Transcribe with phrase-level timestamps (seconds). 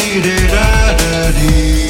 [0.00, 1.89] needed out of you.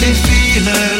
[0.00, 0.95] Les filles